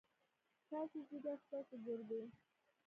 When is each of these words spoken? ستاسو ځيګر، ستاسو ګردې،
ستاسو 0.63 0.97
ځيګر، 1.09 1.37
ستاسو 1.45 1.75
ګردې، 1.85 2.19